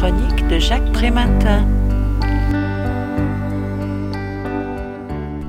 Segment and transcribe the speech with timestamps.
[0.00, 1.68] chronique de Jacques Prématin.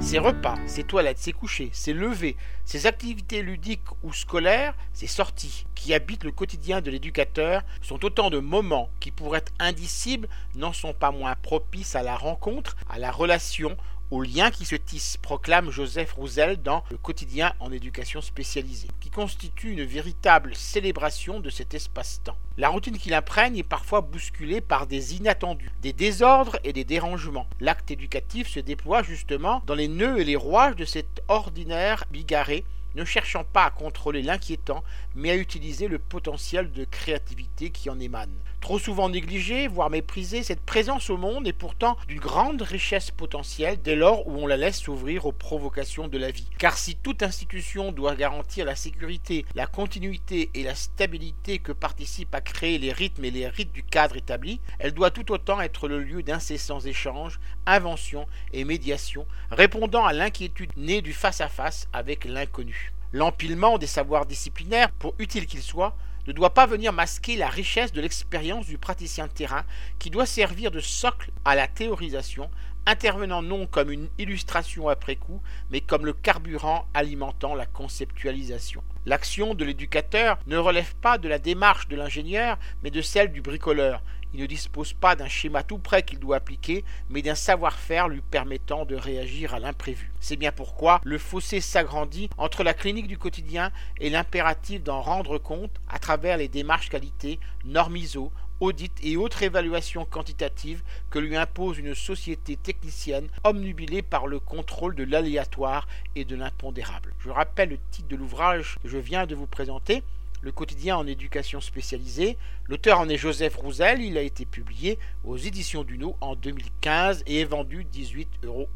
[0.02, 2.36] Ses repas, ses toilettes, ses couchers, ses levées,
[2.66, 8.30] ses activités ludiques ou scolaires, ses sorties, qui habitent le quotidien de l'éducateur, sont autant
[8.30, 13.00] de moments qui, pour être indicibles, n'en sont pas moins propices à la rencontre, à
[13.00, 13.78] la relation,
[14.12, 19.10] au lien qui se tisse, proclame Joseph Roussel dans Le quotidien en éducation spécialisée, qui
[19.10, 22.36] constitue une véritable célébration de cet espace-temps.
[22.58, 27.48] La routine qui l'imprègne est parfois bousculée par des inattendus, des désordres et des dérangements.
[27.62, 32.66] L'acte éducatif se déploie justement dans les nœuds et les rouages de cet ordinaire bigarré
[32.96, 34.84] ne cherchant pas à contrôler l'inquiétant,
[35.16, 38.32] mais à utiliser le potentiel de créativité qui en émane.
[38.62, 43.82] Trop souvent négligée, voire méprisée, cette présence au monde est pourtant d'une grande richesse potentielle
[43.82, 46.48] dès lors où on la laisse s'ouvrir aux provocations de la vie.
[46.60, 52.36] Car si toute institution doit garantir la sécurité, la continuité et la stabilité que participent
[52.36, 55.88] à créer les rythmes et les rites du cadre établi, elle doit tout autant être
[55.88, 62.81] le lieu d'incessants échanges, inventions et médiations, répondant à l'inquiétude née du face-à-face avec l'inconnu.
[63.14, 67.92] L'empilement des savoirs disciplinaires, pour utile qu'ils soient, ne doit pas venir masquer la richesse
[67.92, 69.66] de l'expérience du praticien de terrain
[70.00, 72.50] qui doit servir de socle à la théorisation,
[72.86, 78.84] intervenant non comme une illustration après coup, mais comme le carburant alimentant la conceptualisation.
[79.06, 83.42] L'action de l'éducateur ne relève pas de la démarche de l'ingénieur, mais de celle du
[83.42, 84.02] bricoleur,
[84.34, 88.22] il ne dispose pas d'un schéma tout prêt qu'il doit appliquer, mais d'un savoir-faire lui
[88.22, 90.12] permettant de réagir à l'imprévu.
[90.20, 95.38] C'est bien pourquoi le fossé s'agrandit entre la clinique du quotidien et l'impératif d'en rendre
[95.38, 101.36] compte à travers les démarches qualité, normes ISO, audits et autres évaluations quantitatives que lui
[101.36, 107.14] impose une société technicienne omnubilée par le contrôle de l'aléatoire et de l'impondérable.
[107.20, 110.04] Je rappelle le titre de l'ouvrage que je viens de vous présenter
[110.42, 112.38] le quotidien en éducation spécialisée.
[112.68, 117.42] L'auteur en est Joseph Roussel, il a été publié aux éditions Duno en 2015 et
[117.42, 118.68] est vendu 18,50 euros.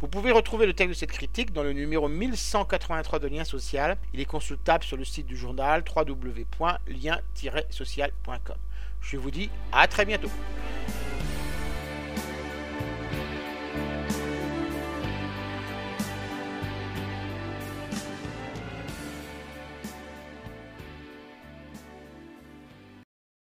[0.00, 3.96] Vous pouvez retrouver le texte de cette critique dans le numéro 1183 de Lien Social.
[4.14, 8.56] Il est consultable sur le site du journal www.lien-social.com.
[9.00, 10.30] Je vous dis à très bientôt.